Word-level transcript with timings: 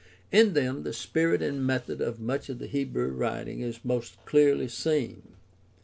In 0.31 0.53
them 0.53 0.81
the 0.81 0.93
spirit 0.93 1.43
and 1.43 1.63
method 1.63 2.01
of 2.01 2.19
much 2.19 2.49
of 2.49 2.57
the 2.57 2.65
Hebrew 2.65 3.09
writing 3.09 3.59
is 3.61 3.85
most 3.85 4.15
clearly 4.25 4.67
seen. 4.67 5.35